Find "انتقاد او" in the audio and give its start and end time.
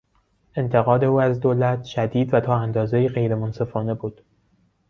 0.57-1.21